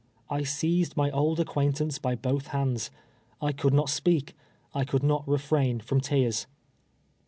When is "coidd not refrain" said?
4.83-5.79